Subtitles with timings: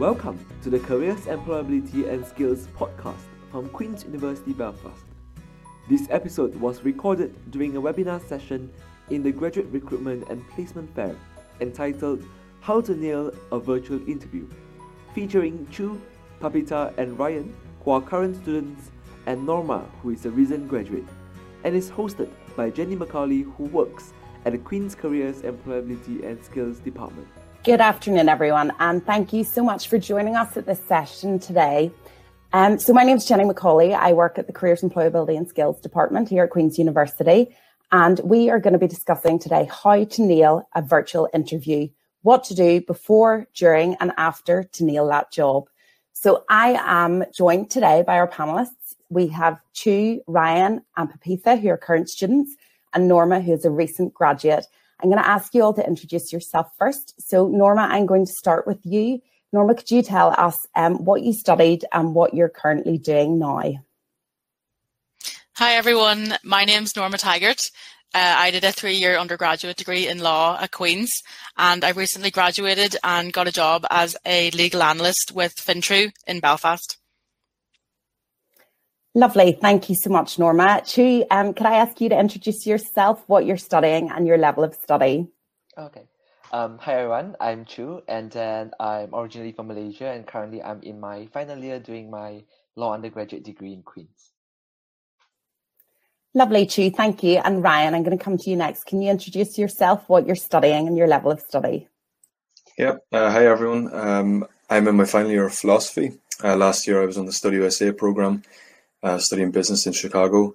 [0.00, 3.20] Welcome to the Careers, Employability and Skills podcast
[3.50, 5.04] from Queen's University Belfast.
[5.90, 8.72] This episode was recorded during a webinar session
[9.10, 11.14] in the Graduate Recruitment and Placement Fair
[11.60, 12.24] entitled
[12.62, 14.48] How to Nail a Virtual Interview,
[15.14, 16.00] featuring Chu,
[16.40, 17.54] Papita, and Ryan,
[17.84, 18.90] who are current students,
[19.26, 21.08] and Norma, who is a recent graduate,
[21.64, 24.14] and is hosted by Jenny Macaulay, who works
[24.46, 27.28] at the Queen's Careers, Employability and Skills Department.
[27.62, 31.92] Good afternoon, everyone, and thank you so much for joining us at this session today.
[32.54, 33.94] Um, so, my name is Jenny McCauley.
[33.94, 37.54] I work at the Careers, Employability and Skills Department here at Queen's University,
[37.92, 41.88] and we are going to be discussing today how to nail a virtual interview,
[42.22, 45.68] what to do before, during, and after to nail that job.
[46.14, 48.94] So, I am joined today by our panelists.
[49.10, 52.56] We have Chu, Ryan, and Papitha, who are current students,
[52.94, 54.64] and Norma, who is a recent graduate.
[55.02, 57.20] I'm going to ask you all to introduce yourself first.
[57.20, 59.20] So, Norma, I'm going to start with you.
[59.52, 63.82] Norma, could you tell us um, what you studied and what you're currently doing now?
[65.54, 66.34] Hi, everyone.
[66.44, 67.70] My name's Norma Tigert.
[68.12, 71.10] Uh, I did a three year undergraduate degree in law at Queen's,
[71.56, 76.40] and I recently graduated and got a job as a legal analyst with FinTrU in
[76.40, 76.99] Belfast.
[79.14, 79.58] Lovely.
[79.60, 80.82] Thank you so much, Norma.
[80.86, 84.62] Chu, um, could I ask you to introduce yourself, what you're studying, and your level
[84.62, 85.26] of study?
[85.76, 86.02] Okay.
[86.52, 87.34] Um, hi, everyone.
[87.40, 91.80] I'm Chu, and then I'm originally from Malaysia, and currently I'm in my final year
[91.80, 92.44] doing my
[92.76, 94.30] law undergraduate degree in Queen's.
[96.32, 96.90] Lovely, Chu.
[96.90, 97.38] Thank you.
[97.38, 98.84] And Ryan, I'm going to come to you next.
[98.84, 101.88] Can you introduce yourself, what you're studying, and your level of study?
[102.78, 103.04] Yep.
[103.10, 103.92] Uh, hi, everyone.
[103.92, 106.12] Um, I'm in my final year of philosophy.
[106.44, 108.44] Uh, last year, I was on the Study USA program
[109.02, 110.54] uh, studying business in Chicago.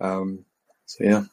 [0.00, 0.44] Um,
[0.86, 1.24] so yeah.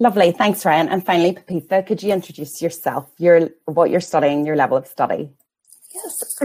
[0.00, 0.88] Lovely, thanks, Ryan.
[0.88, 5.30] And finally, Papitha, could you introduce yourself, your what you're studying, your level of study?
[5.94, 6.36] Yes.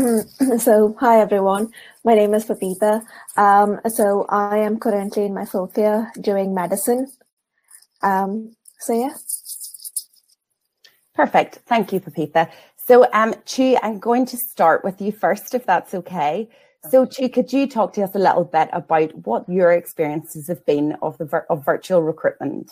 [0.63, 1.71] so, hi everyone.
[2.05, 3.03] My name is Papitha.
[3.35, 7.11] Um, so, I am currently in my fourth year doing medicine.
[8.03, 9.15] Um, so, yeah.
[11.15, 11.55] Perfect.
[11.65, 12.51] Thank you, Papitha.
[12.77, 16.47] So, um, Chu, I'm going to start with you first, if that's okay.
[16.87, 20.65] So, Chu, could you talk to us a little bit about what your experiences have
[20.65, 22.71] been of the of virtual recruitment?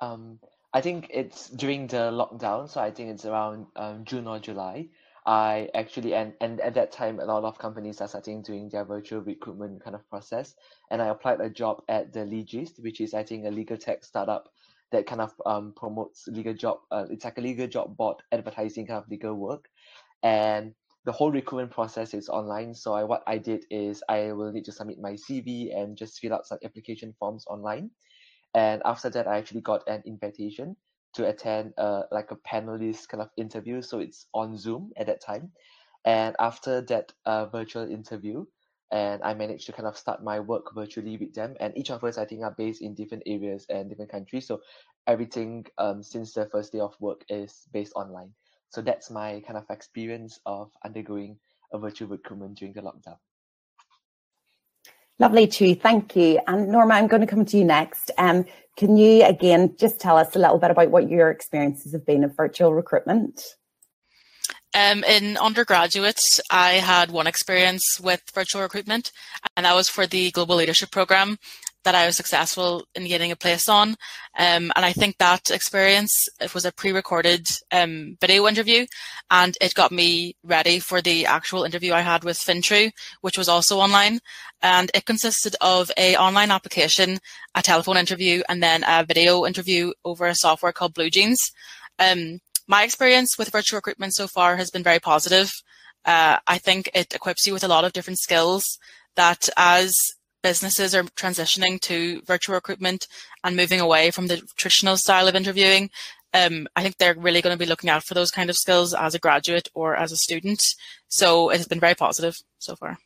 [0.00, 0.40] Um,
[0.72, 4.88] I think it's during the lockdown, so I think it's around um, June or July.
[5.26, 8.84] I actually and and at that time, a lot of companies are starting doing their
[8.84, 10.54] virtual recruitment kind of process,
[10.90, 14.04] and I applied a job at the Legist, which is I think a legal tech
[14.04, 14.48] startup
[14.90, 16.78] that kind of um, promotes legal job.
[16.90, 19.70] Uh, it's like a legal job board advertising kind of legal work,
[20.22, 22.74] and the whole recruitment process is online.
[22.74, 26.18] So I, what I did is I will need to submit my CV and just
[26.18, 27.90] fill out some application forms online.
[28.54, 30.76] And after that, I actually got an invitation
[31.14, 33.82] to attend uh, like a panelist kind of interview.
[33.82, 35.52] So it's on Zoom at that time.
[36.04, 38.44] And after that uh, virtual interview,
[38.92, 41.56] and I managed to kind of start my work virtually with them.
[41.58, 44.46] And each of us, I think, are based in different areas and different countries.
[44.46, 44.60] So
[45.06, 48.32] everything um, since the first day of work is based online.
[48.74, 51.38] So that's my kind of experience of undergoing
[51.72, 53.18] a virtual recruitment during the lockdown.
[55.20, 55.76] Lovely, Chu.
[55.76, 56.40] Thank you.
[56.48, 58.10] And Norma, I'm going to come to you next.
[58.18, 58.44] Um,
[58.76, 62.24] can you again just tell us a little bit about what your experiences have been
[62.24, 63.40] of virtual recruitment?
[64.74, 69.12] Um, in undergraduate, I had one experience with virtual recruitment,
[69.56, 71.38] and that was for the Global Leadership Program
[71.84, 73.90] that I was successful in getting a place on.
[74.36, 78.86] Um, and I think that experience, it was a pre-recorded um, video interview
[79.30, 82.90] and it got me ready for the actual interview I had with FinTrU,
[83.20, 84.20] which was also online.
[84.62, 87.18] And it consisted of a online application,
[87.54, 91.38] a telephone interview, and then a video interview over a software called BlueJeans.
[91.98, 95.52] Um, my experience with virtual recruitment so far has been very positive.
[96.04, 98.78] Uh, I think it equips you with a lot of different skills
[99.16, 99.94] that as
[100.44, 103.08] businesses are transitioning to virtual recruitment
[103.42, 105.90] and moving away from the traditional style of interviewing,
[106.34, 108.92] um, I think they're really going to be looking out for those kind of skills
[108.92, 110.62] as a graduate or as a student.
[111.08, 112.98] So it has been very positive so far.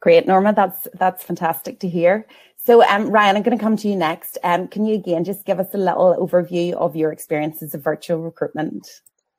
[0.00, 0.52] Great, Norma.
[0.52, 2.26] That's that's fantastic to hear.
[2.64, 4.36] So, um, Ryan, I'm going to come to you next.
[4.44, 8.18] Um, can you again just give us a little overview of your experiences of virtual
[8.18, 8.86] recruitment?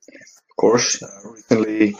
[0.07, 1.01] Of course.
[1.03, 1.95] Uh, recently,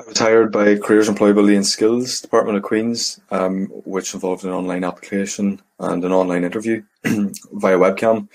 [0.00, 4.50] I was hired by Careers, Employability and Skills Department of Queen's, um, which involved an
[4.50, 8.28] online application and an online interview via webcam.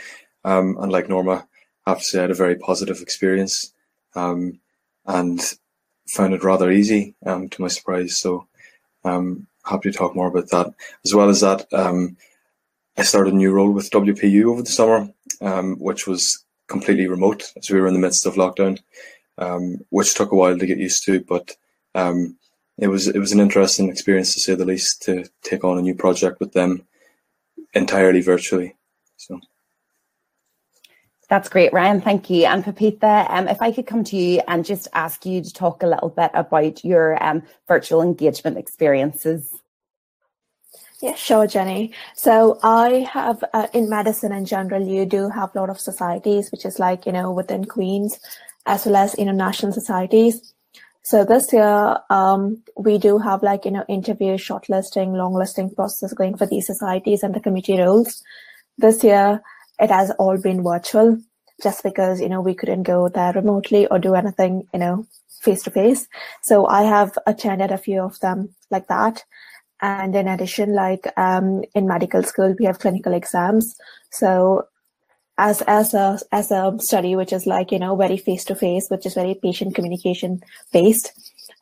[0.43, 1.47] Um, and like Norma,
[1.85, 3.73] I have to say I had a very positive experience
[4.15, 4.59] um,
[5.07, 5.41] and
[6.07, 8.17] found it rather easy um, to my surprise.
[8.17, 8.47] So
[9.03, 10.71] I'm happy to talk more about that.
[11.03, 12.15] As well as that, um,
[12.95, 15.09] I started a new role with WPU over the summer,
[15.41, 18.79] um, which was completely remote as we were in the midst of lockdown.
[19.37, 21.55] Um, which took a while to get used to, but
[21.93, 22.37] um,
[22.77, 25.81] it was it was an interesting experience to say the least to take on a
[25.81, 26.85] new project with them
[27.73, 28.75] entirely virtually.
[29.17, 29.39] So.
[31.27, 32.01] That's great, Ryan.
[32.01, 32.45] Thank you.
[32.45, 35.81] And Pepita, um, if I could come to you and just ask you to talk
[35.81, 39.51] a little bit about your um, virtual engagement experiences.
[41.01, 41.93] Yeah, sure, Jenny.
[42.15, 46.51] So I have uh, in medicine in general, you do have a lot of societies,
[46.51, 48.19] which is like you know within Queens,
[48.65, 50.53] as well as international societies.
[51.03, 56.13] So this year, um, we do have like, you know, interview, shortlisting, long listing process
[56.13, 58.23] going for these societies and the committee roles.
[58.77, 59.41] This year,
[59.79, 61.19] it has all been virtual
[61.61, 65.05] just because, you know, we couldn't go there remotely or do anything, you know,
[65.41, 66.07] face to face.
[66.41, 69.23] So I have attended a few of them like that.
[69.81, 73.75] And in addition, like um, in medical school, we have clinical exams.
[74.11, 74.65] So
[75.37, 78.87] as as a as a study which is like you know very face to face
[78.89, 80.41] which is very patient communication
[80.71, 81.11] based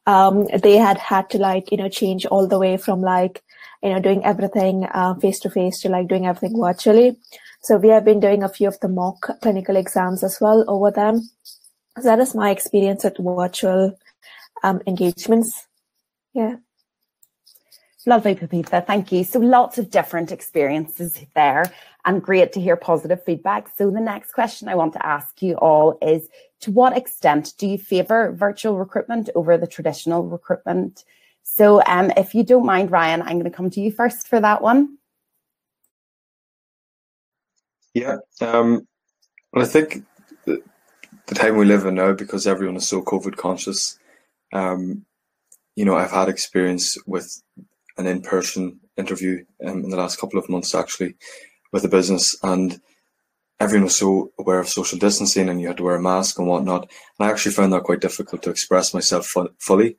[0.05, 3.41] um, they had had to like you know change all the way from like
[3.81, 4.85] you know doing everything
[5.21, 7.17] face to face to like doing everything virtually.
[7.61, 10.91] So we have been doing a few of the mock clinical exams as well over
[10.91, 11.29] them.
[11.97, 13.97] So that is my experience with virtual
[14.63, 15.67] um, engagements.
[16.33, 16.57] Yeah
[18.05, 18.85] Lovely, Pepita.
[18.85, 19.23] Thank you.
[19.23, 21.71] So lots of different experiences there
[22.03, 23.69] and great to hear positive feedback.
[23.77, 26.27] So the next question I want to ask you all is
[26.61, 31.05] to what extent do you favour virtual recruitment over the traditional recruitment?
[31.43, 34.39] So um, if you don't mind, Ryan, I'm going to come to you first for
[34.41, 34.97] that one.
[37.93, 38.17] Yeah.
[38.41, 38.85] Um,
[39.53, 40.03] well, I think
[40.45, 40.61] the,
[41.27, 43.97] the time we live in now, because everyone is so COVID conscious,
[44.51, 45.05] um,
[45.75, 47.41] you know, I've had experience with
[47.97, 51.15] an in-person interview um, in the last couple of months actually
[51.71, 52.35] with a business.
[52.43, 52.79] And
[53.59, 56.47] everyone was so aware of social distancing and you had to wear a mask and
[56.47, 56.89] whatnot.
[57.19, 59.97] And i actually found that quite difficult to express myself fu- fully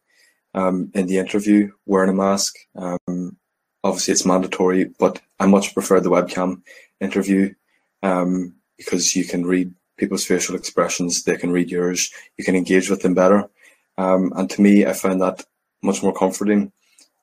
[0.55, 2.55] um, in the interview wearing a mask.
[2.77, 3.37] Um,
[3.85, 6.63] obviously it's mandatory but i much prefer the webcam
[7.01, 7.55] interview
[8.03, 12.91] um, because you can read people's facial expressions they can read yours you can engage
[12.91, 13.49] with them better.
[13.99, 15.45] Um, and to me i found that
[15.83, 16.73] much more comforting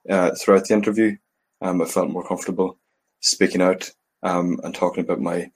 [0.09, 1.15] uh, throughout the interview.
[1.61, 2.77] Um, I felt more comfortable
[3.19, 3.91] speaking out
[4.23, 5.51] um, and talking about my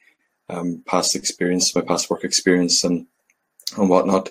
[0.50, 3.08] um, past experience, my past work experience, and
[3.78, 4.30] and whatnot.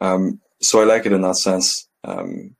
[0.00, 1.88] Um, so I like it in that sense.
[2.04, 2.54] Um,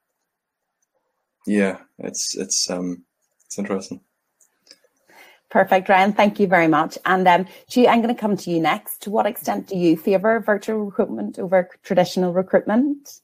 [1.47, 3.05] yeah, it's it's um,
[3.47, 4.01] it's interesting.
[5.49, 6.13] Perfect, Ryan.
[6.13, 6.99] Thank you very much.
[7.07, 9.03] And um, Chi, I'm going to come to you next.
[9.03, 13.21] To what extent do you favour virtual recruitment over traditional recruitment?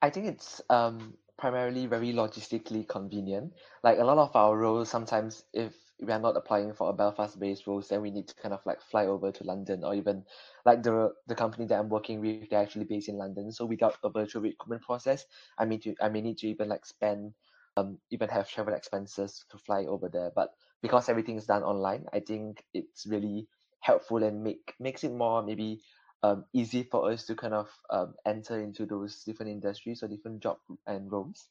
[0.00, 3.54] I think it's um, primarily very logistically convenient.
[3.82, 7.66] Like a lot of our roles, sometimes if we are not applying for a Belfast-based
[7.66, 10.24] roles, then we need to kind of like fly over to London, or even
[10.66, 13.52] like the the company that I'm working with, they're actually based in London.
[13.52, 15.24] So without a virtual recruitment process,
[15.58, 17.34] I mean to I may need to even like spend
[17.76, 20.30] um even have travel expenses to fly over there.
[20.34, 20.50] But
[20.82, 23.48] because everything is done online, I think it's really
[23.80, 25.80] helpful and make makes it more maybe
[26.22, 30.40] um, easy for us to kind of um, enter into those different industries or different
[30.42, 31.48] job and roles.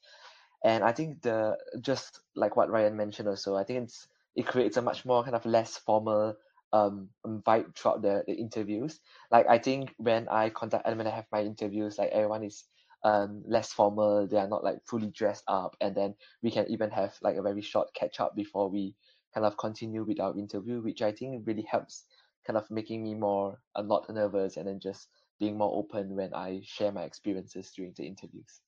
[0.64, 4.76] And I think the just like what Ryan mentioned also, I think it's it creates
[4.76, 6.36] a much more kind of less formal
[6.72, 9.00] um vibe throughout the, the interviews.
[9.30, 12.64] Like I think when I contact and when I have my interviews, like everyone is
[13.04, 16.90] um less formal, they are not like fully dressed up and then we can even
[16.90, 18.94] have like a very short catch up before we
[19.34, 22.04] kind of continue with our interview, which I think really helps
[22.46, 26.34] kind of making me more uh, not nervous and then just being more open when
[26.34, 28.60] I share my experiences during the interviews.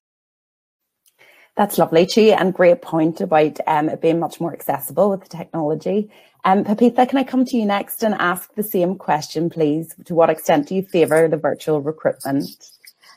[1.57, 5.29] That's lovely, Chi, and great point about um, it being much more accessible with the
[5.29, 6.11] technology.
[6.45, 9.95] Um, Pepita, can I come to you next and ask the same question, please?
[10.07, 12.45] To what extent do you favour the virtual recruitment?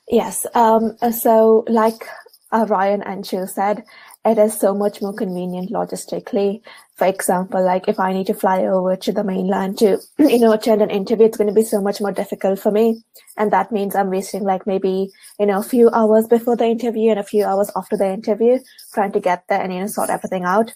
[0.09, 0.45] Yes.
[0.55, 2.05] Um, so, like
[2.51, 3.83] uh, Ryan and Chu said,
[4.25, 6.61] it is so much more convenient logistically.
[6.95, 10.53] For example, like if I need to fly over to the mainland to, you know,
[10.53, 13.03] attend an interview, it's going to be so much more difficult for me.
[13.37, 17.11] And that means I'm wasting like maybe, you know, a few hours before the interview
[17.11, 18.59] and a few hours after the interview
[18.93, 20.73] trying to get there and, you know, sort everything out.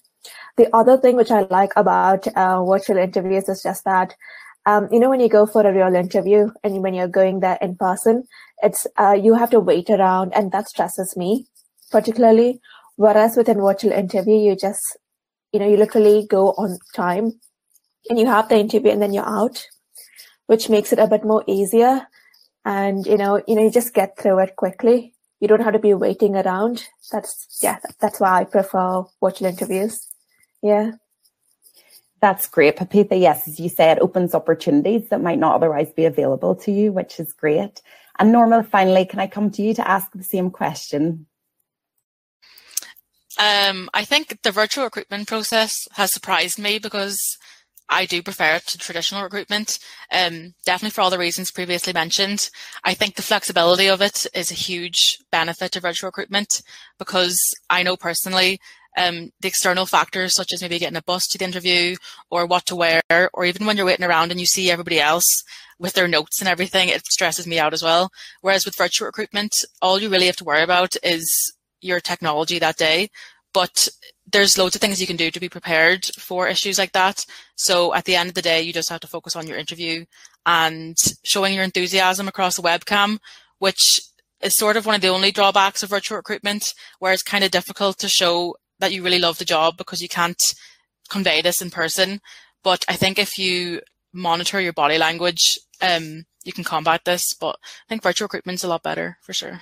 [0.58, 4.13] The other thing which I like about uh, virtual interviews is just that,
[4.66, 7.58] um, you know, when you go for a real interview and when you're going there
[7.62, 8.27] in person,
[8.62, 11.46] it's, uh, you have to wait around and that stresses me
[11.92, 12.60] particularly
[12.98, 14.98] Whereas with a virtual interview, you just,
[15.54, 17.39] you know, you literally go on time
[18.10, 19.66] and you have the interview and then you're out,
[20.48, 22.08] which makes it a bit more easier.
[22.66, 25.13] And, you know, you know, you just get through it quickly.
[25.39, 26.86] You don't have to be waiting around.
[27.12, 30.08] That's, yeah, that's why I prefer virtual interviews.
[30.63, 30.94] Yeah.
[32.20, 33.16] That's great, Pepita.
[33.16, 37.20] Yes, as you said, opens opportunities that might not otherwise be available to you, which
[37.20, 37.84] is great.
[38.18, 41.27] And Norma, finally, can I come to you to ask the same question?
[43.39, 47.38] Um, I think the virtual recruitment process has surprised me because
[47.89, 49.79] I do prefer it to traditional recruitment.
[50.12, 52.50] Um, definitely for all the reasons previously mentioned.
[52.84, 56.62] I think the flexibility of it is a huge benefit to virtual recruitment
[56.98, 57.39] because
[57.70, 58.60] I know personally
[58.98, 61.96] um, the external factors such as maybe getting a bus to the interview
[62.32, 63.01] or what to wear,
[63.34, 65.44] or even when you're waiting around and you see everybody else
[65.79, 68.10] with their notes and everything, it stresses me out as well.
[68.41, 72.77] Whereas with virtual recruitment, all you really have to worry about is your technology that
[72.77, 73.10] day.
[73.53, 73.88] But
[74.31, 77.25] there's loads of things you can do to be prepared for issues like that.
[77.55, 80.05] So at the end of the day, you just have to focus on your interview
[80.46, 83.19] and showing your enthusiasm across the webcam,
[83.60, 84.01] which
[84.41, 87.51] is sort of one of the only drawbacks of virtual recruitment, where it's kind of
[87.51, 90.41] difficult to show that you really love the job because you can't
[91.10, 92.22] convey this in person.
[92.63, 93.81] But I think if you
[94.13, 97.34] monitor your body language, um, you can combat this.
[97.34, 99.62] But I think virtual recruitment's a lot better for sure.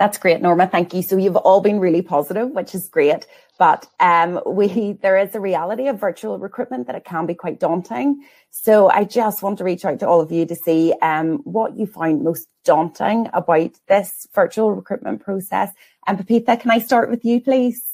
[0.00, 0.66] That's great, Norma.
[0.66, 1.02] Thank you.
[1.02, 3.26] So you've all been really positive, which is great.
[3.58, 7.60] But um, we there is a reality of virtual recruitment that it can be quite
[7.60, 8.24] daunting.
[8.50, 11.76] So I just want to reach out to all of you to see um, what
[11.76, 15.70] you find most daunting about this virtual recruitment process.
[16.06, 17.84] And Pepita, can I start with you, please?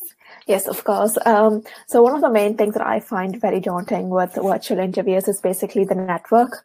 [0.46, 1.18] Yes, of course.
[1.26, 5.26] Um, so one of the main things that I find very daunting with virtual interviews
[5.26, 6.64] is basically the network.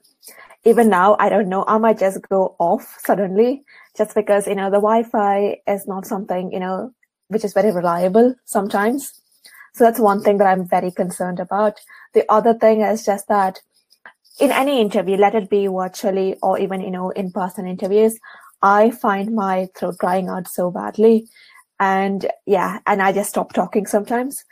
[0.65, 3.63] Even now, I don't know, I might just go off suddenly
[3.98, 6.93] just because, you know, the Wi-Fi is not something, you know,
[7.27, 9.13] which is very reliable sometimes.
[9.74, 11.79] So that's one thing that I'm very concerned about.
[12.13, 13.60] The other thing is just that
[14.39, 18.19] in any interview, let it be virtually or even, you know, in-person interviews,
[18.62, 21.27] I find my throat drying out so badly.
[21.79, 24.43] And yeah, and I just stop talking sometimes.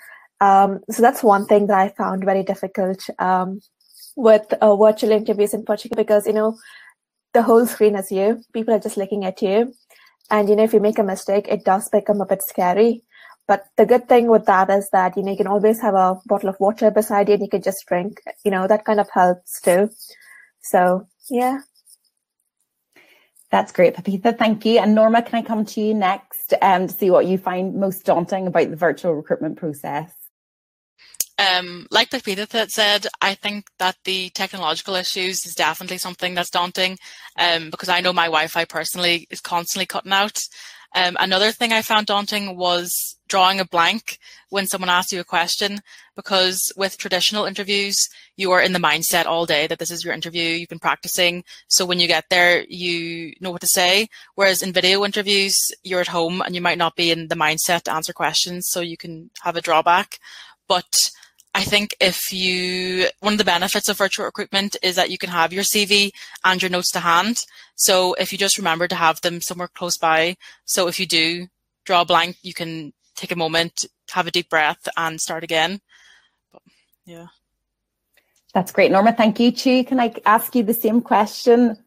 [0.41, 3.61] Um, so that's one thing that I found very difficult um,
[4.15, 6.57] with uh, virtual interviews in particular because, you know,
[7.33, 8.43] the whole screen is you.
[8.53, 9.73] People are just looking at you.
[10.31, 13.03] And, you know, if you make a mistake, it does become a bit scary.
[13.47, 16.19] But the good thing with that is that, you know, you can always have a
[16.27, 19.09] bottle of water beside you and you can just drink, you know, that kind of
[19.11, 19.89] helps too.
[20.61, 21.61] So, yeah.
[23.49, 24.37] That's great, Pepita.
[24.37, 24.77] Thank you.
[24.77, 28.05] And Norma, can I come to you next um, to see what you find most
[28.05, 30.18] daunting about the virtual recruitment process?
[31.39, 36.97] Um, like Pepita said, I think that the technological issues is definitely something that's daunting
[37.37, 40.37] um, because I know my Wi-Fi personally is constantly cutting out.
[40.95, 44.17] Um, another thing I found daunting was drawing a blank
[44.49, 45.79] when someone asks you a question,
[46.15, 47.95] because with traditional interviews,
[48.35, 51.43] you are in the mindset all day that this is your interview, you've been practicing.
[51.67, 54.07] So when you get there, you know what to say.
[54.35, 57.83] Whereas in video interviews, you're at home and you might not be in the mindset
[57.83, 60.19] to answer questions, so you can have a drawback.
[60.67, 60.91] But
[61.55, 65.29] I think if you, one of the benefits of virtual recruitment is that you can
[65.29, 66.11] have your CV
[66.43, 67.43] and your notes to hand.
[67.75, 70.37] So if you just remember to have them somewhere close by.
[70.65, 71.47] So if you do
[71.85, 75.81] draw a blank, you can take a moment, have a deep breath and start again.
[76.51, 76.61] But,
[77.05, 77.27] yeah.
[78.53, 79.13] That's great, Norma.
[79.13, 79.51] Thank you.
[79.51, 81.77] Chu, can I ask you the same question?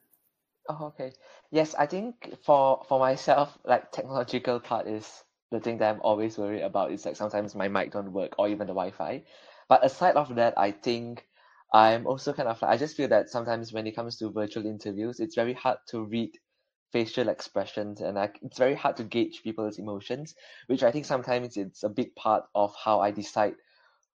[0.68, 1.12] Oh, okay.
[1.50, 6.38] Yes, I think for for myself, like technological part is the thing that I'm always
[6.38, 9.22] worried about is like sometimes my mic don't work or even the Wi-Fi.
[9.72, 11.26] But aside of that, I think
[11.72, 14.66] I'm also kind of like I just feel that sometimes when it comes to virtual
[14.66, 16.30] interviews, it's very hard to read
[16.92, 20.34] facial expressions and like it's very hard to gauge people's emotions,
[20.66, 23.54] which I think sometimes it's a big part of how I decide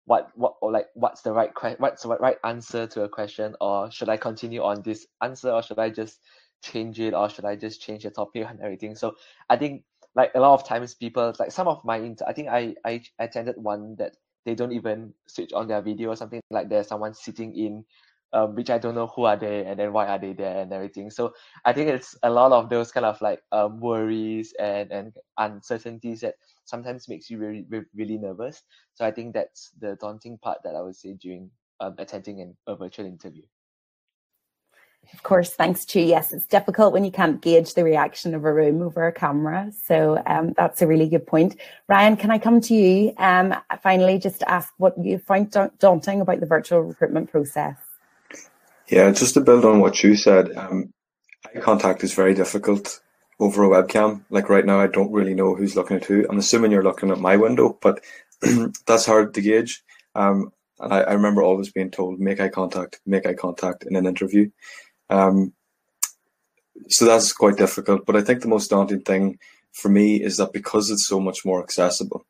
[0.05, 3.55] what what or like what's the right que- what's the right answer to a question
[3.59, 6.19] or should I continue on this answer or should I just
[6.63, 8.95] change it or should I just change the topic and everything.
[8.95, 9.15] So
[9.49, 9.85] I think
[10.15, 13.01] like a lot of times people like some of my inter- I think I I
[13.19, 14.17] attended one that
[14.47, 17.83] they don't even switch on their video or something like there's someone sitting in
[18.31, 20.71] um, which I don't know who are they and then why are they there and
[20.71, 21.09] everything.
[21.09, 21.33] So
[21.65, 26.21] I think it's a lot of those kind of like um, worries and, and uncertainties
[26.21, 28.63] that sometimes makes you really really nervous.
[28.93, 31.51] So I think that's the daunting part that I would say during
[31.81, 33.43] um, attending an, a virtual interview.
[35.13, 38.53] Of course, thanks to yes, it's difficult when you can't gauge the reaction of a
[38.53, 39.71] room over a camera.
[39.83, 41.55] So um, that's a really good point.
[41.87, 45.49] Ryan, can I come to you um, finally just to ask what you find
[45.79, 47.77] daunting about the virtual recruitment process?
[48.89, 50.93] Yeah, just to build on what you said, um,
[51.45, 53.01] eye contact is very difficult
[53.39, 54.23] over a webcam.
[54.29, 56.25] Like right now, I don't really know who's looking at who.
[56.29, 58.03] I'm assuming you're looking at my window, but
[58.85, 59.83] that's hard to gauge.
[60.15, 63.95] Um, and I, I remember always being told, make eye contact, make eye contact in
[63.95, 64.49] an interview.
[65.09, 65.53] Um,
[66.89, 68.05] so that's quite difficult.
[68.05, 69.39] But I think the most daunting thing
[69.73, 72.25] for me is that because it's so much more accessible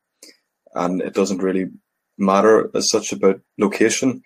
[0.75, 1.67] and it doesn't really
[2.17, 4.23] matter as such about location,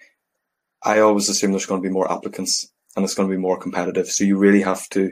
[0.83, 3.59] I always assume there's going to be more applicants and it's going to be more
[3.59, 4.07] competitive.
[4.07, 5.11] So you really have to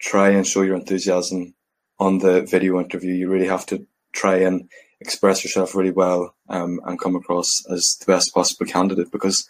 [0.00, 1.54] try and show your enthusiasm
[1.98, 3.12] on the video interview.
[3.12, 4.68] You really have to try and
[5.00, 9.48] express yourself really well um, and come across as the best possible candidate because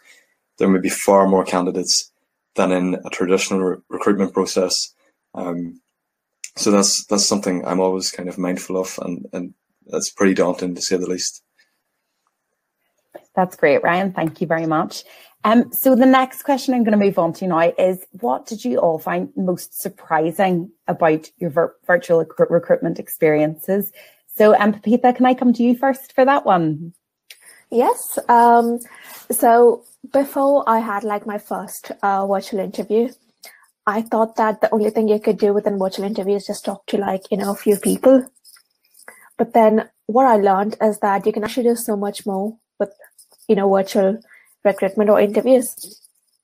[0.59, 2.10] there may be far more candidates
[2.57, 4.95] than in a traditional re- recruitment process.
[5.35, 5.81] Um,
[6.57, 9.55] so that's that's something I'm always kind of mindful of, and and
[9.87, 11.43] that's pretty daunting to say the least.
[13.35, 14.13] That's great, Ryan.
[14.13, 15.05] Thank you very much.
[15.45, 18.65] Um, so the next question I'm going to move on to now is what did
[18.65, 23.91] you all find most surprising about your vir- virtual rec- recruitment experiences?
[24.27, 26.93] So, um, Papitha, can I come to you first for that one?
[27.71, 28.19] Yes.
[28.29, 28.81] Um,
[29.31, 33.11] so before I had like my first uh, virtual interview,
[33.87, 36.65] I thought that the only thing you could do with a virtual interview is just
[36.65, 38.27] talk to like, you know, a few people.
[39.39, 42.93] But then what I learned is that you can actually do so much more with,
[43.49, 44.21] you know, virtual
[44.65, 45.97] recruitment or interviews.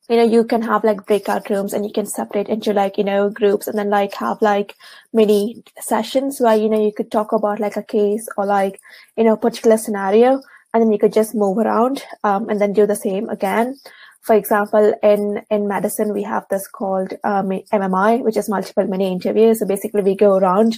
[0.08, 3.04] You know, you can have like breakout rooms and you can separate into like, you
[3.04, 4.76] know, groups and then like have like
[5.12, 8.80] mini sessions where, you know, you could talk about like a case or like,
[9.16, 10.40] you know, particular scenario
[10.76, 13.78] and then you could just move around um, and then do the same again.
[14.20, 19.10] For example, in, in medicine, we have this called um, MMI, which is multiple mini
[19.10, 19.60] interviews.
[19.60, 20.76] So basically we go around,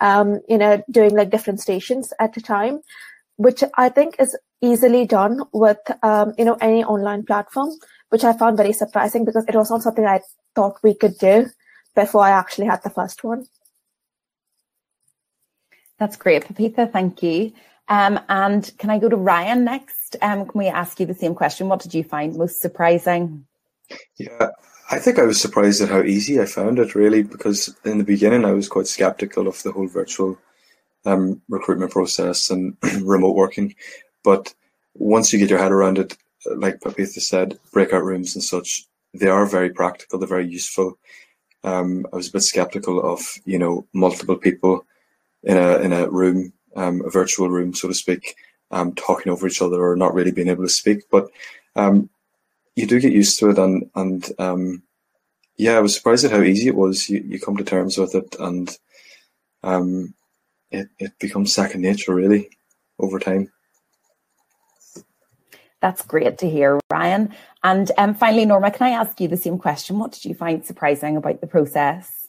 [0.00, 2.80] um, you know, doing like different stations at a time,
[3.36, 7.70] which I think is easily done with, um, you know, any online platform,
[8.08, 10.22] which I found very surprising because it was not something I
[10.56, 11.46] thought we could do
[11.94, 13.46] before I actually had the first one.
[16.00, 16.92] That's great, Papitha.
[16.92, 17.52] Thank you.
[17.88, 20.16] Um, and can I go to Ryan next?
[20.20, 21.68] Um, can we ask you the same question?
[21.68, 23.46] What did you find most surprising?
[24.16, 24.48] Yeah,
[24.90, 28.04] I think I was surprised at how easy I found it, really, because in the
[28.04, 30.38] beginning I was quite skeptical of the whole virtual
[31.04, 33.74] um, recruitment process and remote working.
[34.24, 34.52] But
[34.94, 36.16] once you get your head around it,
[36.56, 40.98] like Papitha said, breakout rooms and such, they are very practical, they're very useful.
[41.64, 44.86] Um, I was a bit skeptical of, you know, multiple people
[45.42, 48.36] in a in a room um, a virtual room, so to speak,
[48.70, 51.04] um, talking over each other or not really being able to speak.
[51.10, 51.28] But
[51.74, 52.08] um,
[52.76, 54.82] you do get used to it, and and um,
[55.56, 57.08] yeah, I was surprised at how easy it was.
[57.08, 58.76] You you come to terms with it, and
[59.62, 60.14] um,
[60.70, 62.50] it it becomes second nature really
[62.98, 63.50] over time.
[65.80, 67.34] That's great to hear, Ryan.
[67.62, 69.98] And um, finally, Norma, can I ask you the same question?
[69.98, 72.25] What did you find surprising about the process?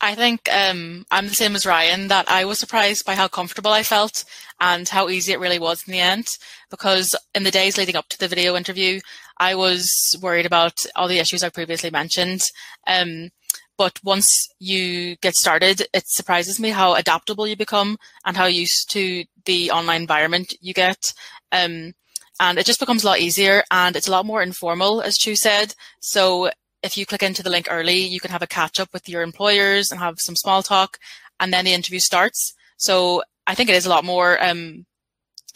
[0.00, 3.72] I think um, I'm the same as Ryan that I was surprised by how comfortable
[3.72, 4.24] I felt
[4.60, 6.28] and how easy it really was in the end.
[6.70, 9.00] Because in the days leading up to the video interview,
[9.38, 12.42] I was worried about all the issues I previously mentioned.
[12.86, 13.30] Um,
[13.76, 18.90] but once you get started, it surprises me how adaptable you become and how used
[18.92, 21.12] to the online environment you get.
[21.50, 21.94] Um,
[22.40, 25.34] and it just becomes a lot easier and it's a lot more informal, as Chu
[25.34, 25.74] said.
[26.00, 26.50] So
[26.82, 29.22] if you click into the link early, you can have a catch up with your
[29.22, 30.98] employers and have some small talk,
[31.40, 32.54] and then the interview starts.
[32.76, 34.86] So I think it is a lot more um,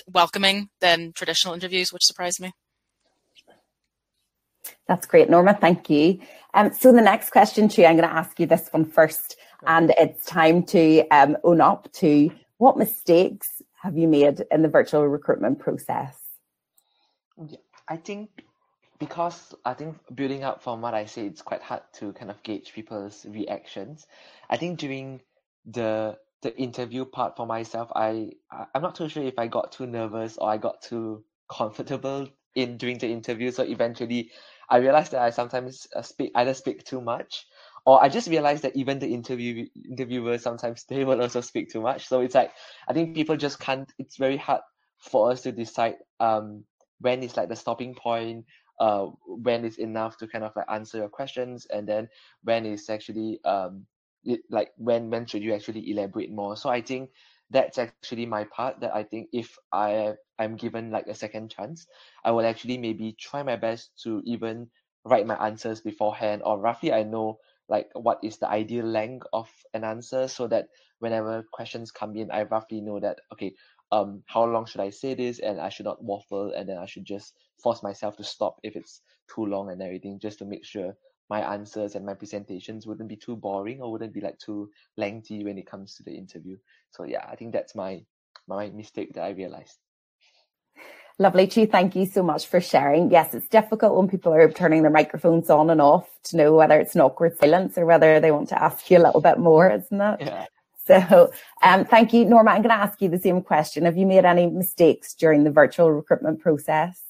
[0.06, 2.52] welcoming than traditional interviews, which surprised me.
[4.88, 5.54] That's great, Norma.
[5.54, 6.20] Thank you.
[6.54, 9.92] Um, so the next question, Chu, I'm going to ask you this one first, and
[9.96, 15.06] it's time to um, own up to what mistakes have you made in the virtual
[15.06, 16.16] recruitment process?
[17.88, 18.30] I think
[19.02, 22.42] because I think building up from what I say, it's quite hard to kind of
[22.44, 24.06] gauge people's reactions.
[24.48, 25.20] I think during
[25.66, 28.30] the the interview part for myself, I
[28.74, 32.76] I'm not too sure if I got too nervous or I got too comfortable in
[32.78, 33.50] during the interview.
[33.50, 34.30] So eventually,
[34.70, 37.46] I realized that I sometimes uh, speak either speak too much,
[37.84, 41.82] or I just realized that even the interview interviewers sometimes they will also speak too
[41.82, 42.06] much.
[42.06, 42.52] So it's like
[42.88, 43.92] I think people just can't.
[43.98, 44.62] It's very hard
[44.98, 46.64] for us to decide um
[47.00, 48.44] when is like the stopping point
[48.82, 52.10] uh, when is enough to kind of like answer your questions and then
[52.44, 53.86] when is actually um
[54.24, 56.56] it, like when when should you actually elaborate more?
[56.56, 57.10] So i think
[57.50, 61.86] that's actually my part that i think if i i'm given like a second chance
[62.24, 64.68] i will actually maybe try my best to even
[65.04, 69.48] write my answers beforehand or roughly i know like what is the ideal length of
[69.74, 70.68] an answer so that
[71.00, 73.54] whenever questions come in i roughly know that okay
[73.92, 76.86] um how long should I say this and I should not waffle and then I
[76.86, 79.02] should just force myself to stop if it's
[79.32, 80.96] too long and everything just to make sure
[81.30, 85.44] my answers and my presentations wouldn't be too boring or wouldn't be like too lengthy
[85.44, 86.56] when it comes to the interview.
[86.90, 88.02] So yeah, I think that's my
[88.48, 89.78] my mistake that I realized.
[91.18, 91.66] Lovely, Chu.
[91.66, 93.10] Thank you so much for sharing.
[93.10, 96.80] Yes, it's difficult when people are turning their microphones on and off to know whether
[96.80, 99.70] it's an awkward silence or whether they want to ask you a little bit more,
[99.70, 100.20] isn't it?
[100.20, 100.46] Yeah.
[100.86, 101.30] So
[101.62, 102.50] um, thank you, Norma.
[102.50, 103.84] I'm going to ask you the same question.
[103.84, 107.00] Have you made any mistakes during the virtual recruitment process?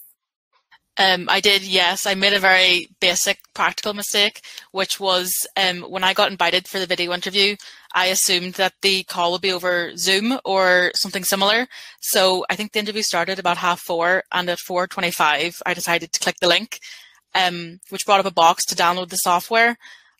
[0.99, 2.05] Um, I did, yes.
[2.05, 6.79] I made a very basic practical mistake, which was um, when I got invited for
[6.79, 7.57] the video interview,
[7.95, 11.67] I assumed that the call would be over Zoom or something similar.
[12.01, 16.21] So I think the interview started about half four, and at 4:25, I decided to
[16.21, 16.79] click the link,
[17.35, 19.79] um, which brought up a box to download the software.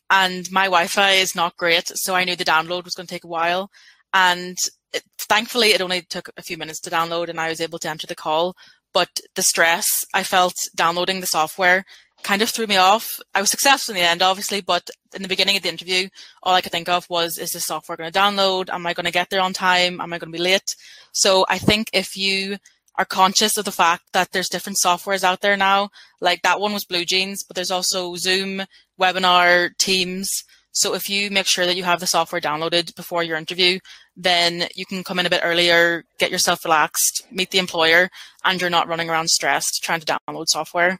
[0.09, 3.23] And my Wi-Fi is not great, so I knew the download was going to take
[3.23, 3.69] a while.
[4.13, 4.57] And
[4.93, 7.89] it, thankfully, it only took a few minutes to download, and I was able to
[7.89, 8.55] enter the call
[8.93, 11.83] but the stress I felt downloading the software
[12.21, 13.19] kind of threw me off.
[13.35, 16.07] I was successful in the end, obviously, but in the beginning of the interview,
[16.43, 18.69] all I could think of was, is this software going to download?
[18.69, 19.99] Am I going to get there on time?
[19.99, 20.75] Am I going to be late?
[21.11, 22.57] So I think if you
[22.97, 25.89] are conscious of the fact that there's different softwares out there now,
[26.21, 28.63] like that one was Blue Jeans, but there's also Zoom,
[28.99, 30.29] Webinar, Teams.
[30.71, 33.79] So if you make sure that you have the software downloaded before your interview,
[34.15, 38.09] then you can come in a bit earlier, get yourself relaxed, meet the employer,
[38.43, 40.99] and you're not running around stressed trying to download software.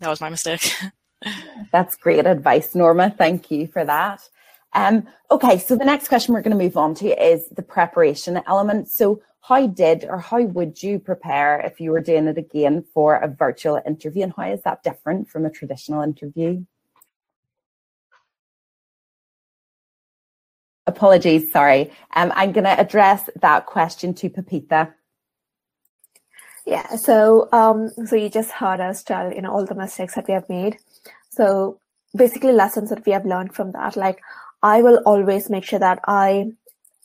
[0.00, 0.72] That was my mistake.
[1.72, 3.14] That's great advice, Norma.
[3.16, 4.20] Thank you for that.
[4.74, 8.40] Um, okay, so the next question we're going to move on to is the preparation
[8.46, 8.88] element.
[8.88, 13.16] So, how did or how would you prepare if you were doing it again for
[13.16, 16.64] a virtual interview, and how is that different from a traditional interview?
[20.86, 21.92] Apologies, sorry.
[22.14, 24.92] Um, I'm going to address that question to Pepita.
[26.64, 30.28] Yeah, so um, so you just heard us tell you know all the mistakes that
[30.28, 30.78] we have made.
[31.30, 31.80] So
[32.16, 33.96] basically, lessons that we have learned from that.
[33.96, 34.20] Like,
[34.62, 36.52] I will always make sure that I,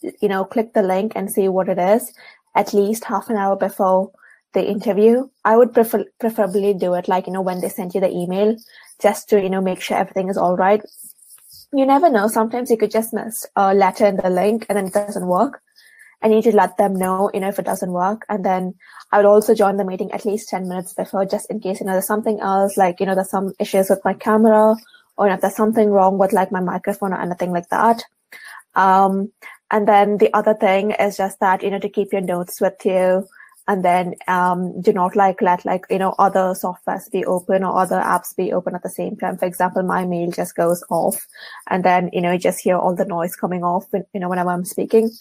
[0.02, 2.14] you know, click the link and see what it is
[2.56, 4.12] at least half an hour before
[4.54, 5.28] the interview.
[5.46, 8.56] I would prefer preferably do it like you know when they send you the email,
[9.02, 10.82] just to you know make sure everything is all right
[11.74, 12.28] you never know.
[12.28, 15.62] Sometimes you could just miss a letter in the link and then it doesn't work.
[16.22, 18.26] I need to let them know, you know, if it doesn't work.
[18.30, 18.74] And then
[19.12, 21.86] I would also join the meeting at least 10 minutes before, just in case, you
[21.86, 24.76] know, there's something else, like, you know, there's some issues with my camera
[25.18, 28.04] or if there's something wrong with like my microphone or anything like that.
[28.74, 29.32] Um,
[29.70, 32.86] and then the other thing is just that, you know, to keep your notes with
[32.86, 33.28] you.
[33.70, 37.78] And then um, do not like let like you know other softwares be open or
[37.78, 39.38] other apps be open at the same time.
[39.38, 41.28] For example my mail just goes off.
[41.70, 44.30] And then you know you just hear all the noise coming off when, you know
[44.30, 45.12] whenever i'm speaking.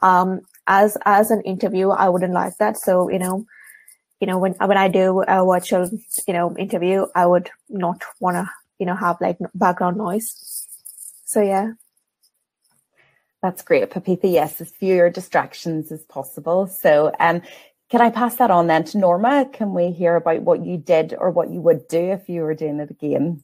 [0.00, 2.78] Um, as as an interview i wouldn't like that.
[2.78, 3.44] So you know
[4.18, 5.90] you know when when i do a virtual
[6.26, 10.66] you know interview i would not want to you know have like background noise.
[11.26, 11.72] So yeah
[13.42, 14.30] that's great, Pepita.
[14.30, 16.66] Yes, as fewer distractions as possible.
[16.66, 17.42] So, um,
[17.90, 19.48] can I pass that on then to Norma?
[19.52, 22.54] Can we hear about what you did or what you would do if you were
[22.54, 23.42] doing it again?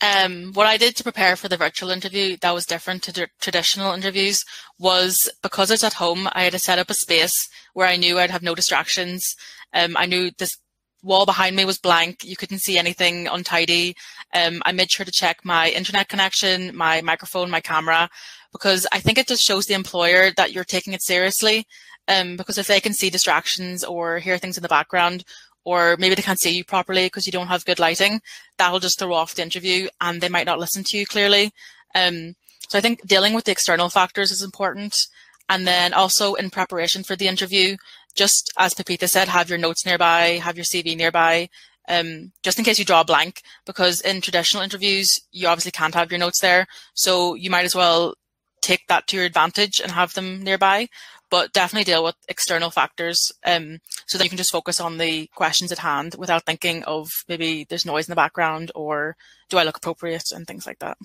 [0.00, 3.92] Um, what I did to prepare for the virtual interview that was different to traditional
[3.92, 4.42] interviews
[4.78, 7.34] was because I was at home, I had to set up a space
[7.74, 9.36] where I knew I'd have no distractions.
[9.74, 10.56] Um, I knew this
[11.02, 12.24] wall behind me was blank.
[12.24, 13.94] You couldn't see anything untidy.
[14.34, 18.08] Um, I made sure to check my internet connection, my microphone, my camera,
[18.52, 21.66] because I think it just shows the employer that you're taking it seriously
[22.08, 25.24] um, because if they can see distractions or hear things in the background,
[25.64, 28.20] or maybe they can't see you properly because you don't have good lighting,
[28.58, 31.52] that'll just throw off the interview and they might not listen to you clearly.
[31.94, 32.34] Um,
[32.68, 34.96] so I think dealing with the external factors is important.
[35.48, 37.76] And then also in preparation for the interview,
[38.14, 41.48] just as Pepita said, have your notes nearby, have your CV nearby,
[41.88, 45.94] um, just in case you draw a blank, because in traditional interviews, you obviously can't
[45.94, 46.66] have your notes there.
[46.94, 48.14] So you might as well
[48.62, 50.88] take that to your advantage and have them nearby
[51.30, 55.28] but definitely deal with external factors um, so that you can just focus on the
[55.34, 59.16] questions at hand without thinking of maybe there's noise in the background or
[59.48, 60.98] do I look appropriate and things like that.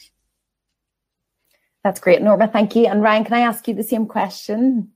[1.84, 2.48] That's great, Norma.
[2.48, 2.88] Thank you.
[2.88, 4.92] And Ryan, can I ask you the same question?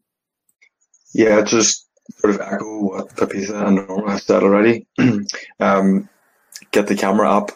[1.13, 4.87] Yeah, just sort of echo what Pepita and Norma have said already.
[5.59, 6.09] um,
[6.71, 7.51] get the camera up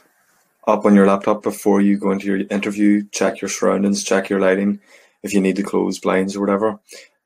[0.65, 3.03] up on your laptop before you go into your interview.
[3.11, 4.79] Check your surroundings, check your lighting.
[5.21, 6.79] If you need to close blinds or whatever,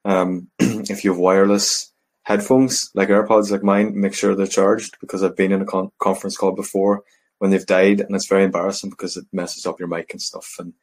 [0.05, 1.91] um, if you have wireless
[2.23, 5.91] headphones like AirPods like mine, make sure they're charged because I've been in a con-
[5.99, 7.03] conference call before
[7.39, 10.55] when they've died, and it's very embarrassing because it messes up your mic and stuff,
[10.59, 10.73] and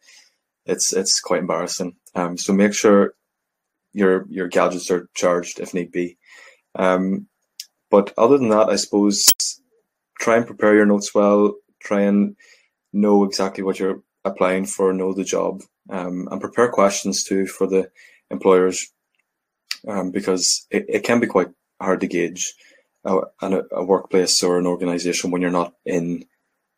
[0.66, 1.96] it's it's quite embarrassing.
[2.14, 3.14] Um, so make sure
[3.92, 6.16] your your gadgets are charged if need be.
[6.76, 7.26] Um,
[7.90, 9.24] but other than that, I suppose
[10.18, 11.54] try and prepare your notes well.
[11.80, 12.36] Try and
[12.92, 17.66] know exactly what you're applying for, know the job, um, and prepare questions too for
[17.66, 17.90] the
[18.30, 18.90] employers
[19.86, 21.48] um, because it, it can be quite
[21.80, 22.54] hard to gauge
[23.04, 26.24] a, a, workplace or an organization when you're not in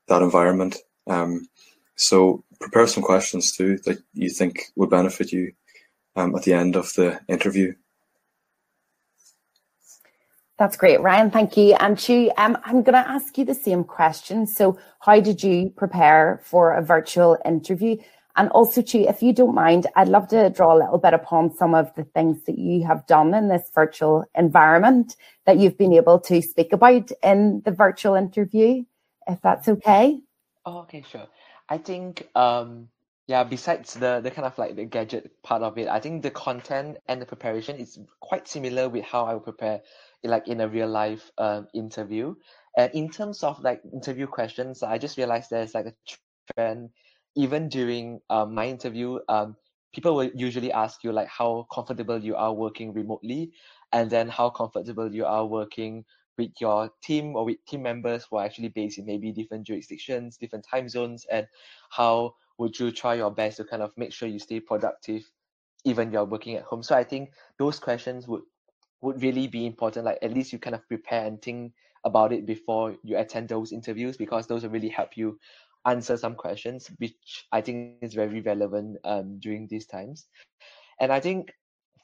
[0.08, 0.76] that environment.
[1.06, 1.48] Um,
[1.94, 5.52] so prepare some questions too that you think would benefit you
[6.16, 7.74] um, at the end of the interview.
[10.58, 11.30] That's great, Ryan.
[11.30, 11.74] Thank you.
[11.80, 14.46] And Chu, um, I'm going to ask you the same question.
[14.46, 17.98] So, how did you prepare for a virtual interview?
[18.36, 21.54] And also, Chu, if you don't mind, I'd love to draw a little bit upon
[21.54, 25.94] some of the things that you have done in this virtual environment that you've been
[25.94, 28.84] able to speak about in the virtual interview,
[29.26, 30.20] if that's okay.
[30.64, 31.26] Oh, okay, sure.
[31.68, 32.88] I think um
[33.26, 36.30] yeah, besides the the kind of like the gadget part of it, I think the
[36.30, 39.80] content and the preparation is quite similar with how I would prepare
[40.24, 42.34] like in a real life um interview.
[42.76, 45.94] And in terms of like interview questions, I just realized there's like a
[46.54, 46.90] trend
[47.36, 49.56] even during um, my interview, um,
[49.94, 53.52] people will usually ask you like how comfortable you are working remotely,
[53.92, 56.04] and then how comfortable you are working
[56.38, 60.36] with your team or with team members who are actually based in maybe different jurisdictions,
[60.36, 61.46] different time zones, and
[61.90, 65.22] how would you try your best to kind of make sure you stay productive
[65.84, 66.82] even you're working at home.
[66.82, 68.42] So I think those questions would
[69.00, 70.06] would really be important.
[70.06, 71.72] Like at least you kind of prepare and think
[72.04, 75.38] about it before you attend those interviews because those will really help you
[75.84, 80.26] answer some questions, which I think is very relevant um, during these times.
[81.00, 81.52] And I think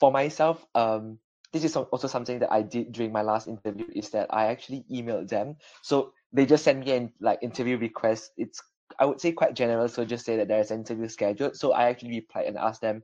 [0.00, 1.18] for myself, um,
[1.52, 4.84] this is also something that I did during my last interview is that I actually
[4.90, 5.56] emailed them.
[5.82, 8.32] So they just sent me an like interview request.
[8.36, 8.62] It's
[8.98, 11.56] I would say quite general, so just say that there's an interview scheduled.
[11.56, 13.02] So I actually replied and asked them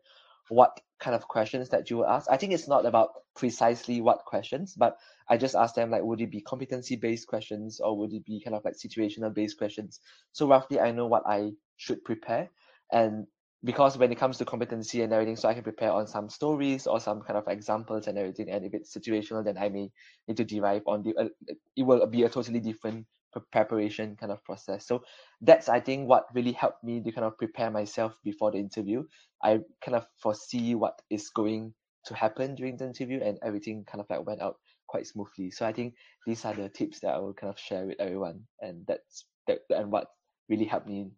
[0.49, 2.29] what kind of questions that you would ask.
[2.31, 4.97] I think it's not about precisely what questions, but
[5.29, 8.41] I just asked them like, would it be competency based questions or would it be
[8.43, 10.01] kind of like situational based questions?
[10.33, 12.51] So roughly, I know what I should prepare,
[12.93, 13.27] and
[13.65, 16.87] because when it comes to competency and everything, so I can prepare on some stories
[16.87, 18.51] or some kind of examples and everything.
[18.51, 19.91] And if it's situational, then I may
[20.29, 21.15] need to derive on the.
[21.17, 21.29] Uh,
[21.77, 23.07] it will be a totally different
[23.41, 24.87] preparation kind of process.
[24.87, 25.03] So
[25.41, 29.05] that's I think what really helped me to kind of prepare myself before the interview.
[29.43, 31.75] I kind of foresee what is going
[32.07, 35.51] to happen during the interview and everything kind of like went out quite smoothly.
[35.51, 35.95] So I think
[36.27, 39.61] these are the tips that I will kind of share with everyone and that's that
[39.71, 40.09] and what
[40.49, 41.11] really helped me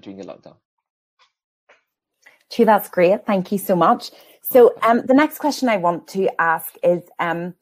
[0.00, 0.56] during the lockdown.
[2.50, 3.24] Gee, that's great.
[3.26, 4.10] Thank you so much.
[4.42, 7.54] So um, the next question I want to ask is um,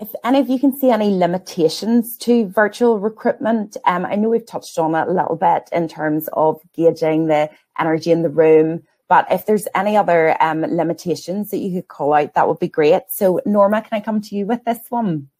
[0.00, 4.46] if any of you can see any limitations to virtual recruitment, um, I know we've
[4.46, 8.84] touched on it a little bit in terms of gauging the energy in the room,
[9.08, 12.68] but if there's any other um, limitations that you could call out, that would be
[12.68, 13.02] great.
[13.08, 15.30] So, Norma, can I come to you with this one?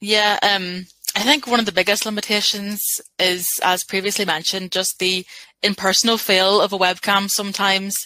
[0.00, 0.84] Yeah, um,
[1.16, 2.80] I think one of the biggest limitations
[3.18, 5.26] is, as previously mentioned, just the
[5.62, 7.96] impersonal feel of a webcam sometimes.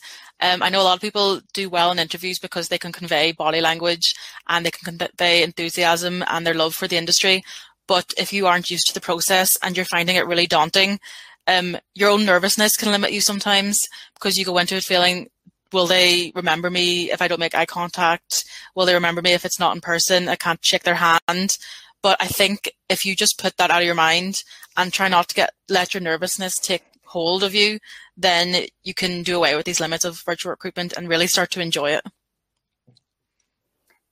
[0.43, 3.31] Um, I know a lot of people do well in interviews because they can convey
[3.31, 4.15] body language
[4.49, 7.45] and they can convey enthusiasm and their love for the industry.
[7.87, 10.99] But if you aren't used to the process and you're finding it really daunting,
[11.47, 15.29] um, your own nervousness can limit you sometimes because you go into it feeling,
[15.73, 18.45] will they remember me if I don't make eye contact?
[18.75, 20.29] Will they remember me if it's not in person?
[20.29, 21.57] I can't shake their hand.
[22.03, 24.43] But I think if you just put that out of your mind
[24.77, 27.79] and try not to get let your nervousness take hold of you,
[28.17, 31.61] then you can do away with these limits of virtual recruitment and really start to
[31.61, 32.03] enjoy it.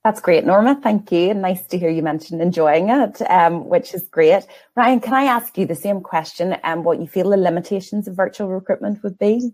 [0.05, 0.81] That's great, Norma.
[0.83, 1.35] Thank you.
[1.35, 4.45] Nice to hear you mention enjoying it, um, which is great.
[4.75, 8.09] Ryan, can I ask you the same question and um, what you feel the limitations
[8.09, 9.51] of virtual recruitment would be?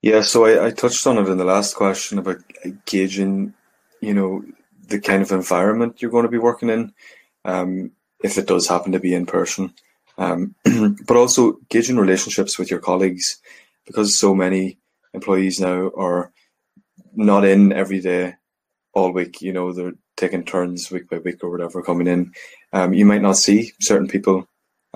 [0.00, 2.38] Yeah, so I, I touched on it in the last question about
[2.86, 3.54] gauging,
[4.00, 4.42] you know,
[4.88, 6.92] the kind of environment you're going to be working in,
[7.44, 7.92] um,
[8.24, 9.74] if it does happen to be in person
[10.18, 10.54] um,
[11.06, 13.40] but also gauging relationships with your colleagues
[13.86, 14.78] because so many
[15.14, 16.32] employees now are
[17.14, 18.34] not in every day
[18.94, 22.32] all week you know they're taking turns week by week or whatever coming in.
[22.72, 24.46] Um, you might not see certain people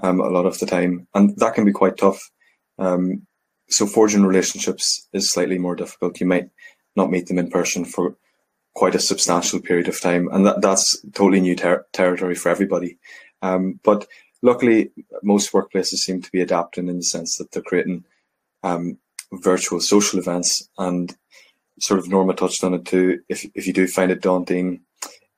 [0.02, 2.30] um, a lot of the time and that can be quite tough.
[2.78, 3.26] Um,
[3.68, 6.20] so forging relationships is slightly more difficult.
[6.20, 6.48] You might
[6.94, 8.16] not meet them in person for
[8.74, 12.98] quite a substantial period of time and that, that's totally new ter- territory for everybody.
[13.42, 14.06] Um, but
[14.42, 14.90] luckily,
[15.22, 18.04] most workplaces seem to be adapting in the sense that they're creating
[18.62, 18.98] um,
[19.32, 20.68] virtual social events.
[20.78, 21.14] And
[21.78, 23.20] sort of Norma touched on it too.
[23.28, 24.80] If if you do find it daunting,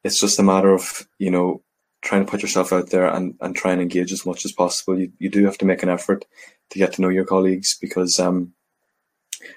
[0.04, 1.62] it's just a matter of you know
[2.00, 4.98] trying to put yourself out there and, and try and engage as much as possible.
[4.98, 6.24] You you do have to make an effort
[6.70, 8.52] to get to know your colleagues because um,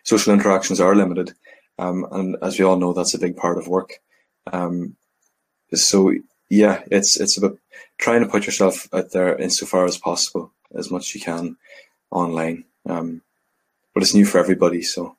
[0.03, 1.33] social interactions are limited.
[1.77, 3.93] Um, and as we all know, that's a big part of work.
[4.51, 4.95] Um,
[5.73, 6.13] so
[6.51, 7.57] yeah, it's it's about
[7.97, 11.55] trying to put yourself out there insofar as possible, as much as you can
[12.11, 12.65] online.
[12.85, 13.21] Um,
[13.93, 15.15] but it's new for everybody, so.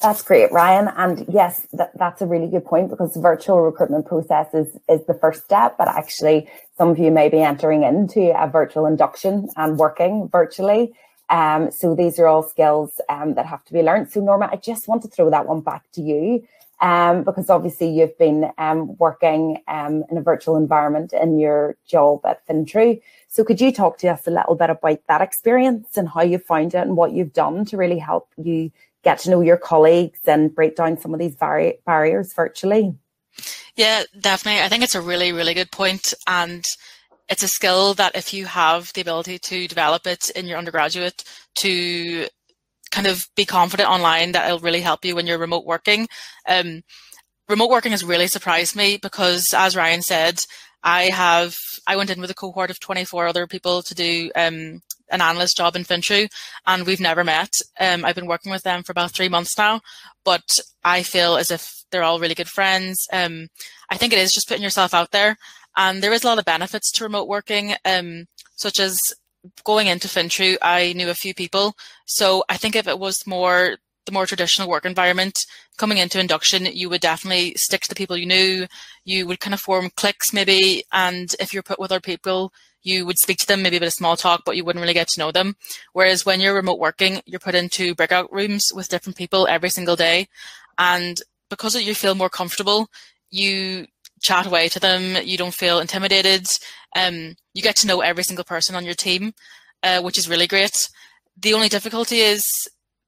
[0.00, 0.88] That's great, Ryan.
[0.96, 5.06] And yes, that, that's a really good point because the virtual recruitment process is, is
[5.06, 9.48] the first step, but actually some of you may be entering into a virtual induction
[9.56, 10.92] and working virtually.
[11.30, 14.10] Um, so these are all skills um, that have to be learned.
[14.10, 16.42] So Norma, I just want to throw that one back to you
[16.82, 22.20] um, because obviously you've been um, working um, in a virtual environment in your job
[22.26, 23.00] at FinTrU.
[23.28, 26.38] So could you talk to us a little bit about that experience and how you
[26.38, 28.72] found it and what you've done to really help you
[29.04, 32.94] get to know your colleagues and break down some of these bar- barriers virtually?
[33.76, 34.62] Yeah, definitely.
[34.62, 36.64] I think it's a really, really good point, and
[37.28, 41.24] it's a skill that if you have the ability to develop it in your undergraduate
[41.56, 42.26] to
[42.92, 46.08] kind of be confident online, that it'll really help you when you're remote working.
[46.46, 46.82] Um,
[47.48, 50.44] remote working has really surprised me because, as Ryan said,
[50.84, 54.82] I have I went in with a cohort of 24 other people to do um,
[55.10, 56.28] an analyst job in FinTrU,
[56.66, 57.52] and we've never met.
[57.80, 59.80] Um, I've been working with them for about three months now,
[60.24, 63.06] but I feel as if they're all really good friends.
[63.12, 63.48] Um,
[63.90, 65.36] I think it is just putting yourself out there,
[65.76, 68.26] and there is a lot of benefits to remote working, um,
[68.56, 69.00] such as
[69.64, 70.56] going into FinTrU.
[70.62, 71.74] I knew a few people,
[72.06, 73.76] so I think if it was more
[74.06, 78.16] the more traditional work environment, coming into induction, you would definitely stick to the people
[78.16, 78.66] you knew.
[79.04, 82.52] You would kind of form cliques maybe, and if you're put with other people,
[82.82, 84.94] you would speak to them, maybe a bit of small talk, but you wouldn't really
[84.94, 85.56] get to know them.
[85.92, 89.94] Whereas when you're remote working, you're put into breakout rooms with different people every single
[89.94, 90.28] day.
[90.78, 92.88] And because you feel more comfortable,
[93.30, 93.86] you
[94.22, 95.16] chat away to them.
[95.24, 96.46] You don't feel intimidated.
[96.96, 99.32] Um, you get to know every single person on your team,
[99.82, 100.88] uh, which is really great.
[101.40, 102.46] The only difficulty is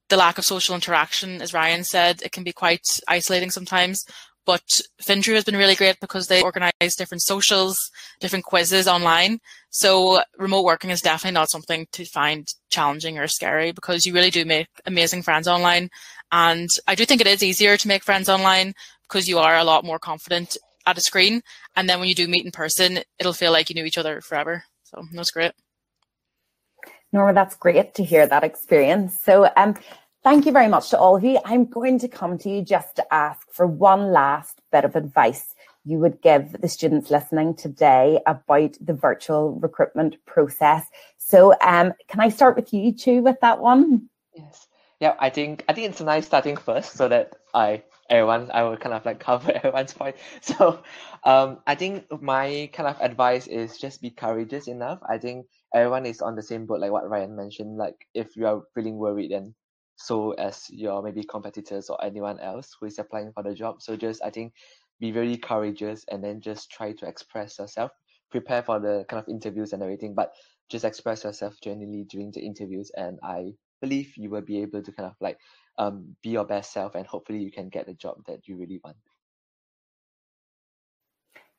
[0.09, 4.05] the lack of social interaction, as Ryan said, it can be quite isolating sometimes.
[4.46, 4.62] But
[5.03, 7.79] FinTrU has been really great because they organize different socials,
[8.20, 9.38] different quizzes online.
[9.70, 14.31] So remote working is definitely not something to find challenging or scary because you really
[14.31, 15.88] do make amazing friends online.
[16.31, 18.74] And I do think it is easier to make friends online
[19.09, 21.42] because you are a lot more confident at a screen.
[21.77, 24.20] And then when you do meet in person, it'll feel like you knew each other
[24.20, 24.64] forever.
[24.85, 25.53] So that's great.
[27.12, 29.18] Norma, that's great to hear that experience.
[29.20, 29.77] So, um,
[30.25, 31.38] Thank you very much to all of you.
[31.44, 35.55] I'm going to come to you just to ask for one last bit of advice
[35.85, 40.87] you would give the students listening today about the virtual recruitment process.
[41.18, 44.09] So, um, can I start with you too with that one?
[44.35, 44.66] Yes.
[44.99, 48.77] Yeah, I think I think it's nice starting first so that I everyone I will
[48.77, 50.17] kind of like cover everyone's point.
[50.40, 50.83] So,
[51.25, 54.99] um, I think my kind of advice is just be courageous enough.
[55.09, 57.77] I think everyone is on the same boat, like what Ryan mentioned.
[57.79, 59.55] Like if you are feeling worried, then
[59.97, 63.81] so as your maybe competitors or anyone else who is applying for the job.
[63.83, 64.53] So just I think
[65.01, 67.90] be very courageous and then just try to express yourself.
[68.31, 70.33] Prepare for the kind of interviews and everything, but
[70.71, 74.93] just express yourself genuinely during the interviews and I believe you will be able to
[74.93, 75.39] kind of like
[75.79, 78.81] um be your best self and hopefully you can get the job that you really
[78.83, 78.97] want.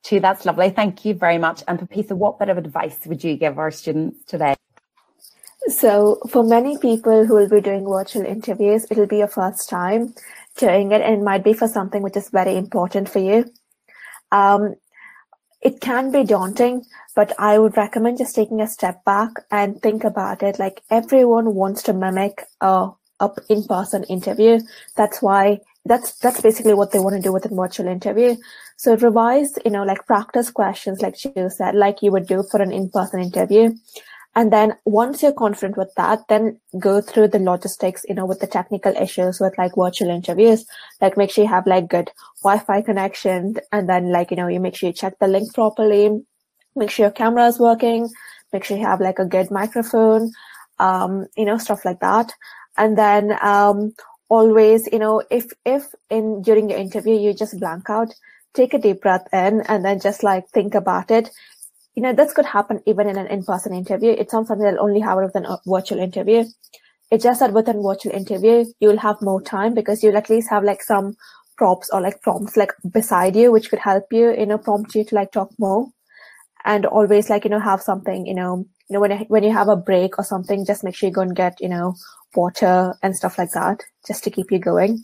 [0.05, 0.69] Gee, that's lovely.
[0.69, 1.63] Thank you very much.
[1.67, 4.53] And Pepita, what bit of advice would you give our students today?
[5.67, 10.13] So, for many people who will be doing virtual interviews, it'll be your first time
[10.57, 13.45] doing it, and it might be for something which is very important for you.
[14.31, 14.75] Um,
[15.65, 20.03] it can be daunting, but I would recommend just taking a step back and think
[20.03, 20.59] about it.
[20.59, 24.59] Like everyone wants to mimic a, a in-person interview.
[24.95, 28.35] That's why that's that's basically what they want to do with a virtual interview.
[28.77, 32.61] So revise, you know, like practice questions, like you said, like you would do for
[32.61, 33.71] an in-person interview
[34.35, 38.41] and then once you're confident with that, then go through the logistics, you know, with
[38.41, 40.65] the technical issues with like virtual interviews.
[40.99, 42.11] Like make sure you have like good
[42.43, 46.19] Wi-Fi connection and then like, you know, you make sure you check the link properly,
[46.75, 48.09] make sure your camera is working,
[48.51, 50.31] make sure you have like a good microphone,
[50.79, 52.33] um, you know, stuff like that.
[52.77, 53.93] And then, um,
[54.27, 58.13] always, you know, if, if in during your interview, you just blank out,
[58.53, 61.29] take a deep breath in and then just like think about it
[61.95, 64.11] you know, this could happen even in an in-person interview.
[64.11, 66.43] It's not something that'll only happen with a virtual interview.
[67.09, 70.49] It's just that with a virtual interview, you'll have more time because you'll at least
[70.49, 71.15] have like some
[71.57, 75.05] props or like prompts like beside you, which could help you, you know, prompt you
[75.05, 75.87] to like talk more
[76.65, 79.69] and always like, you know, have something, you know, you know, when, when you have
[79.69, 81.95] a break or something, just make sure you go and get, you know,
[82.35, 85.01] water and stuff like that just to keep you going.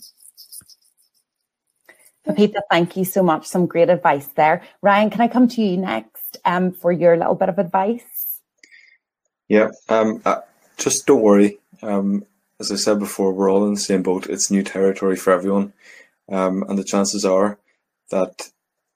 [2.26, 3.46] Pepita, thank you so much.
[3.46, 4.62] Some great advice there.
[4.82, 8.40] Ryan, can I come to you next um, for your little bit of advice?
[9.48, 10.40] Yeah, um, uh,
[10.76, 11.58] just don't worry.
[11.82, 12.24] Um,
[12.60, 14.28] as I said before, we're all in the same boat.
[14.28, 15.72] It's new territory for everyone.
[16.30, 17.58] Um, and the chances are
[18.10, 18.50] that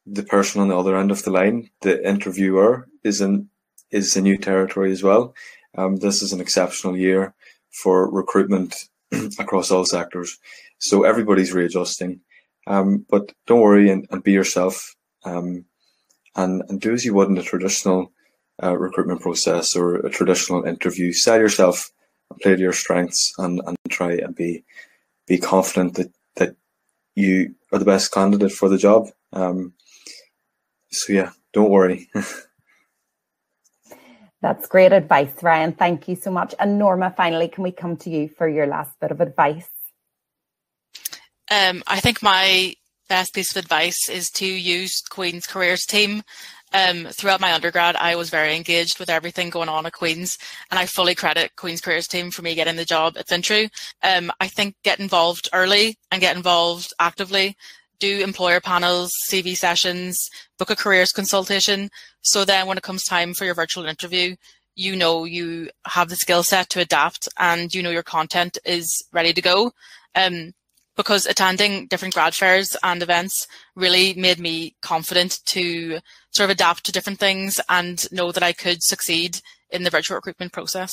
[0.06, 3.48] the person on the other end of the line, the interviewer, is in
[3.90, 5.34] is a new territory as well.
[5.76, 7.34] Um, this is an exceptional year
[7.70, 8.88] for recruitment
[9.38, 10.38] across all sectors.
[10.78, 12.20] So everybody's readjusting.
[12.66, 15.64] Um, but don't worry and, and be yourself um,
[16.36, 18.12] and, and do as you would in a traditional
[18.62, 21.12] uh, recruitment process or a traditional interview.
[21.12, 21.90] Sell yourself
[22.30, 24.64] and play to your strengths and, and try and be
[25.26, 26.56] be confident that, that
[27.16, 29.08] you are the best candidate for the job.
[29.32, 29.72] Um,
[30.92, 32.08] so yeah, don't worry.
[34.42, 35.72] That's great advice, Ryan.
[35.72, 36.54] Thank you so much.
[36.60, 39.68] And Norma, finally, can we come to you for your last bit of advice?
[41.50, 42.74] Um, I think my
[43.08, 46.22] best piece of advice is to use Queen's Careers team.
[46.72, 50.36] Um, throughout my undergrad, I was very engaged with everything going on at Queen's,
[50.70, 53.70] and I fully credit Queen's Careers team for me getting the job at FinTrU.
[54.02, 57.56] Um, I think get involved early and get involved actively.
[57.98, 60.28] Do employer panels, CV sessions,
[60.58, 61.88] book a careers consultation.
[62.20, 64.36] So then when it comes time for your virtual interview,
[64.74, 69.02] you know you have the skill set to adapt and you know your content is
[69.12, 69.72] ready to go.
[70.14, 70.52] Um,
[70.96, 76.84] because attending different grad fairs and events really made me confident to sort of adapt
[76.84, 79.40] to different things and know that I could succeed
[79.70, 80.92] in the virtual recruitment process.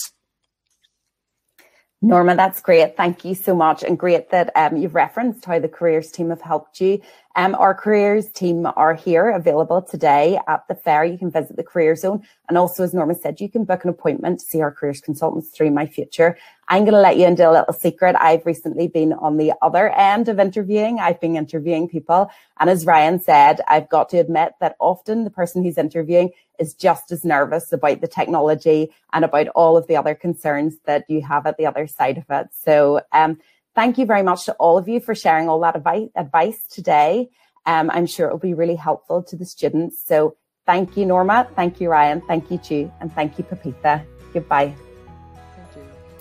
[2.03, 2.97] Norma, that's great.
[2.97, 3.81] Thank you so much.
[3.81, 7.01] And great that um, you've referenced how the careers team have helped you.
[7.37, 11.05] Um, our careers team are here available today at the fair.
[11.05, 12.21] You can visit the career zone.
[12.49, 15.51] And also, as Norma said, you can book an appointment to see our careers consultants
[15.55, 16.37] through my future.
[16.73, 18.15] I'm going to let you into a little secret.
[18.19, 20.99] I've recently been on the other end of interviewing.
[20.99, 22.31] I've been interviewing people.
[22.59, 26.73] And as Ryan said, I've got to admit that often the person who's interviewing is
[26.73, 31.21] just as nervous about the technology and about all of the other concerns that you
[31.21, 32.47] have at the other side of it.
[32.51, 33.39] So, um,
[33.75, 35.75] thank you very much to all of you for sharing all that
[36.15, 37.29] advice today.
[37.67, 40.03] Um, I'm sure it will be really helpful to the students.
[40.03, 41.47] So thank you, Norma.
[41.55, 42.21] Thank you, Ryan.
[42.21, 42.91] Thank you, Chu.
[42.99, 44.03] And thank you, Pepita.
[44.33, 44.73] Goodbye.